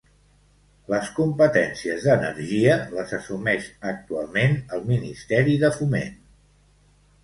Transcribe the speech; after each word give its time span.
Les 0.93 1.11
competències 1.19 2.07
d'energia 2.07 2.79
les 2.97 3.15
assumeix 3.21 3.71
actualment 3.95 4.61
el 4.77 4.87
Ministeri 4.93 5.59
de 5.67 5.77
Foment. 5.81 6.23